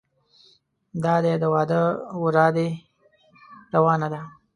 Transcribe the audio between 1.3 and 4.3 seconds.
د واده ورا دې روانه ده.